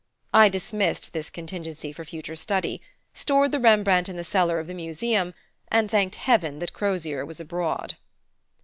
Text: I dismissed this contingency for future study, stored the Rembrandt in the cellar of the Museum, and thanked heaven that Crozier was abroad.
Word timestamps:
I 0.33 0.49
dismissed 0.49 1.13
this 1.13 1.29
contingency 1.29 1.93
for 1.93 2.03
future 2.05 2.35
study, 2.35 2.81
stored 3.13 3.51
the 3.51 3.59
Rembrandt 3.59 4.09
in 4.09 4.17
the 4.17 4.23
cellar 4.23 4.57
of 4.59 4.65
the 4.65 4.73
Museum, 4.73 5.35
and 5.67 5.91
thanked 5.91 6.15
heaven 6.15 6.57
that 6.57 6.73
Crozier 6.73 7.23
was 7.23 7.39
abroad. 7.39 7.97